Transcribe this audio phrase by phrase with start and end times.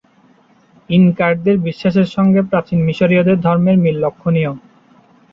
[0.89, 4.51] ইনকাদের বিশ্বাসের সঙ্গে প্রাচীন মিশরীয়দের ধর্মের মিল লক্ষ্যনীয়।